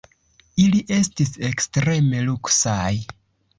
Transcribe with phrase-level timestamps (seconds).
[0.63, 2.91] Ili estis ekstreme luksaj.